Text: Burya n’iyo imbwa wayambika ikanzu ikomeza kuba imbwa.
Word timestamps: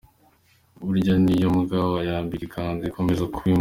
Burya 0.85 1.15
n’iyo 1.23 1.47
imbwa 1.51 1.79
wayambika 1.93 2.43
ikanzu 2.47 2.83
ikomeza 2.89 3.23
kuba 3.33 3.47
imbwa. 3.51 3.59